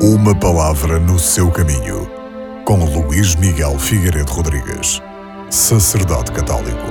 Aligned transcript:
Uma 0.00 0.32
palavra 0.32 1.00
no 1.00 1.18
seu 1.18 1.50
caminho, 1.50 2.08
com 2.64 2.84
Luís 2.84 3.34
Miguel 3.34 3.76
Figueiredo 3.80 4.30
Rodrigues, 4.30 5.02
sacerdote 5.50 6.30
católico. 6.30 6.86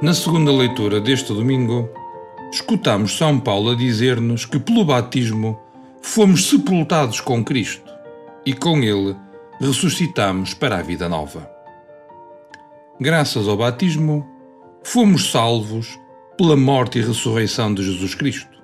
Na 0.00 0.14
segunda 0.14 0.50
leitura 0.50 1.02
deste 1.02 1.34
domingo, 1.34 1.90
escutamos 2.50 3.14
São 3.14 3.38
Paulo 3.38 3.72
a 3.72 3.74
dizer-nos 3.74 4.46
que 4.46 4.58
pelo 4.58 4.86
batismo 4.86 5.60
fomos 6.00 6.48
sepultados 6.48 7.20
com 7.20 7.44
Cristo 7.44 7.92
e 8.46 8.54
com 8.54 8.78
ele 8.78 9.14
ressuscitamos 9.60 10.54
para 10.54 10.78
a 10.78 10.82
vida 10.82 11.10
nova. 11.10 11.46
Graças 12.98 13.46
ao 13.46 13.58
batismo, 13.58 14.26
fomos 14.82 15.30
salvos 15.30 15.98
pela 16.38 16.56
morte 16.56 16.98
e 16.98 17.02
ressurreição 17.02 17.74
de 17.74 17.82
Jesus 17.82 18.14
Cristo. 18.14 18.59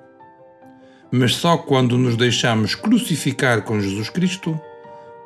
Mas 1.11 1.35
só 1.37 1.57
quando 1.57 1.97
nos 1.97 2.17
deixamos 2.17 2.75
crucificar 2.75 3.63
com 3.63 3.81
Jesus 3.81 4.11
Cristo, 4.11 4.59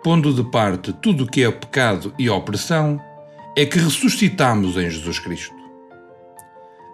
pondo 0.03 0.33
de 0.33 0.45
parte 0.51 0.93
tudo 0.93 1.25
o 1.25 1.27
que 1.27 1.43
é 1.43 1.51
pecado 1.51 2.13
e 2.19 2.29
opressão, 2.29 3.01
é 3.57 3.67
que 3.67 3.79
ressuscitamos 3.79 4.77
em 4.77 4.91
Jesus 4.91 5.19
Cristo. 5.19 5.55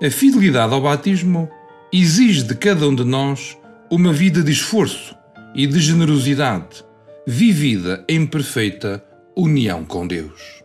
A 0.02 0.10
fidelidade 0.10 0.72
ao 0.74 0.80
batismo 0.80 1.48
exige 1.92 2.42
de 2.42 2.54
cada 2.54 2.88
um 2.88 2.94
de 2.94 3.04
nós 3.04 3.56
uma 3.90 4.12
vida 4.12 4.42
de 4.42 4.52
esforço 4.52 5.14
e 5.54 5.66
de 5.66 5.78
generosidade, 5.80 6.84
vivida 7.26 8.04
em 8.08 8.26
perfeita 8.26 9.02
união 9.34 9.84
com 9.84 10.06
Deus. 10.06 10.62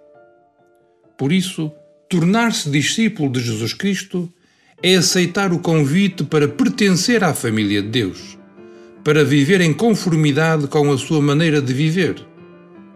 Por 1.17 1.31
isso, 1.31 1.71
tornar-se 2.09 2.69
discípulo 2.69 3.31
de 3.31 3.39
Jesus 3.39 3.73
Cristo 3.73 4.31
é 4.83 4.95
aceitar 4.95 5.53
o 5.53 5.59
convite 5.59 6.23
para 6.23 6.47
pertencer 6.47 7.23
à 7.23 7.33
família 7.33 7.83
de 7.83 7.89
Deus, 7.89 8.37
para 9.03 9.23
viver 9.23 9.61
em 9.61 9.73
conformidade 9.73 10.67
com 10.67 10.91
a 10.91 10.97
sua 10.97 11.21
maneira 11.21 11.61
de 11.61 11.71
viver. 11.71 12.15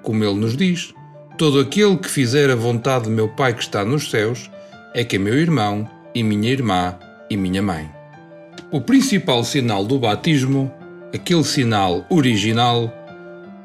Como 0.02 0.24
ele 0.24 0.34
nos 0.34 0.58
diz, 0.58 0.94
todo 1.38 1.60
aquele 1.60 1.96
que 1.98 2.10
fizer 2.10 2.50
a 2.50 2.56
vontade 2.56 3.06
de 3.06 3.12
meu 3.12 3.30
Pai 3.30 3.54
que 3.54 3.62
está 3.62 3.86
nos 3.86 4.10
céus 4.10 4.50
é 4.96 5.04
que 5.04 5.18
é 5.18 5.20
meu 5.20 5.36
irmão 5.36 5.88
e 6.14 6.24
minha 6.24 6.52
irmã 6.52 6.98
e 7.30 7.38
minha 7.38 7.62
mãe. 7.62 7.90
O 8.72 8.82
principal 8.82 9.44
sinal 9.44 9.86
do 9.86 10.00
batismo, 10.00 10.72
aquele 11.14 11.44
sinal 11.44 12.06
original, 12.10 12.92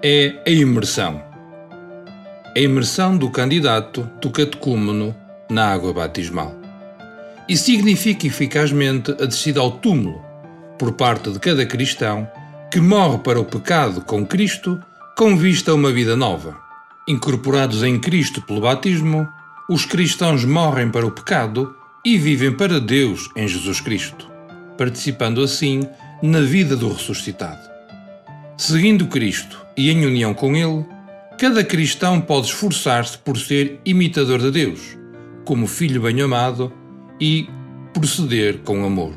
é 0.02 0.34
a 0.46 0.50
imersão. 0.50 1.22
A 2.54 2.58
imersão 2.58 3.16
do 3.16 3.30
candidato, 3.30 4.08
do 4.20 4.30
catecúmeno, 4.30 5.14
na 5.48 5.72
água 5.72 5.92
batismal 5.92 6.60
e 7.50 7.56
significa 7.56 8.28
eficazmente 8.28 9.10
a 9.10 9.26
descida 9.26 9.58
ao 9.58 9.72
túmulo, 9.72 10.22
por 10.78 10.92
parte 10.92 11.32
de 11.32 11.40
cada 11.40 11.66
cristão 11.66 12.30
que 12.70 12.80
morre 12.80 13.18
para 13.18 13.40
o 13.40 13.44
pecado 13.44 14.02
com 14.02 14.24
Cristo 14.24 14.80
com 15.16 15.36
vista 15.36 15.72
a 15.72 15.74
uma 15.74 15.90
vida 15.90 16.14
nova. 16.14 16.56
Incorporados 17.08 17.82
em 17.82 17.98
Cristo 17.98 18.40
pelo 18.40 18.60
batismo, 18.60 19.28
os 19.68 19.84
cristãos 19.84 20.44
morrem 20.44 20.92
para 20.92 21.04
o 21.04 21.10
pecado 21.10 21.74
e 22.04 22.16
vivem 22.16 22.52
para 22.52 22.80
Deus 22.80 23.28
em 23.34 23.48
Jesus 23.48 23.80
Cristo, 23.80 24.30
participando 24.78 25.42
assim 25.42 25.82
na 26.22 26.42
vida 26.42 26.76
do 26.76 26.92
ressuscitado. 26.92 27.68
Seguindo 28.56 29.08
Cristo 29.08 29.60
e 29.76 29.90
em 29.90 30.06
união 30.06 30.32
com 30.34 30.54
Ele, 30.54 30.86
cada 31.36 31.64
cristão 31.64 32.20
pode 32.20 32.46
esforçar-se 32.46 33.18
por 33.18 33.36
ser 33.36 33.80
imitador 33.84 34.38
de 34.38 34.52
Deus, 34.52 34.96
como 35.44 35.66
filho 35.66 36.02
bem-amado 36.02 36.72
e 37.20 37.48
proceder 37.92 38.58
com 38.60 38.84
amor, 38.84 39.14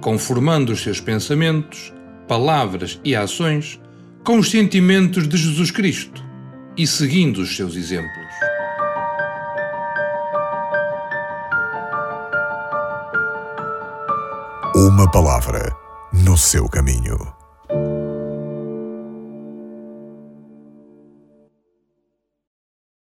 conformando 0.00 0.72
os 0.72 0.82
seus 0.82 1.00
pensamentos, 1.00 1.92
palavras 2.28 3.00
e 3.04 3.16
ações 3.16 3.80
com 4.24 4.38
os 4.38 4.50
sentimentos 4.50 5.26
de 5.26 5.36
Jesus 5.36 5.70
Cristo 5.70 6.22
e 6.76 6.86
seguindo 6.86 7.38
os 7.38 7.56
seus 7.56 7.74
exemplos. 7.74 8.30
Uma 14.74 15.10
palavra 15.10 15.74
no 16.12 16.38
seu 16.38 16.68
caminho. 16.68 17.39